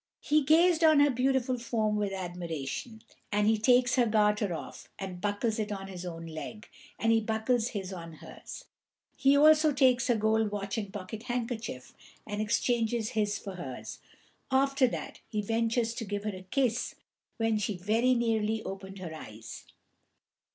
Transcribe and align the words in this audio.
He 0.21 0.41
gazed 0.41 0.83
on 0.83 0.99
her 0.99 1.11
beautiful 1.11 1.59
form 1.59 1.95
with 1.95 2.11
admiration, 2.11 3.03
and 3.31 3.45
he 3.45 3.59
takes 3.59 3.97
her 3.97 4.07
garter 4.07 4.51
off, 4.51 4.89
and 4.97 5.21
buckles 5.21 5.59
it 5.59 5.71
on 5.71 5.85
his 5.89 6.07
own 6.07 6.25
leg, 6.25 6.67
and 6.97 7.11
he 7.11 7.21
buckles 7.21 7.67
his 7.67 7.93
on 7.93 8.13
hers; 8.13 8.65
he 9.15 9.37
also 9.37 9.71
takes 9.71 10.07
her 10.07 10.15
gold 10.15 10.49
watch 10.49 10.75
and 10.75 10.91
pocket 10.91 11.21
handkerchief, 11.29 11.93
and 12.25 12.41
exchanges 12.41 13.09
his 13.09 13.37
for 13.37 13.57
hers; 13.57 13.99
after 14.49 14.87
that 14.87 15.19
he 15.29 15.39
ventures 15.43 15.93
to 15.93 16.03
give 16.03 16.23
her 16.23 16.35
a 16.35 16.47
kiss, 16.49 16.95
when 17.37 17.59
she 17.59 17.77
very 17.77 18.15
nearly 18.15 18.63
opened 18.63 18.97
her 18.97 19.13
eyes. 19.13 19.65